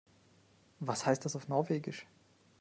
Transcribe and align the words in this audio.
Was 0.79 1.05
heißt 1.05 1.25
das 1.25 1.35
auf 1.35 1.47
Norwegisch? 1.47 2.07